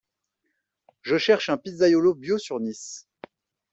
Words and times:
Je 1.03 1.19
cherche 1.19 1.49
un 1.49 1.57
pizzaiole 1.59 2.15
bio 2.15 2.39
sur 2.39 2.59
Nice. 2.59 3.07